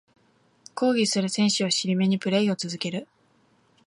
[0.73, 3.07] 抗議する選手を尻目にプレイを続ける